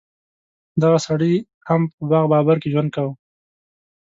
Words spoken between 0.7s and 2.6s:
دغه سړي هم په باغ بابر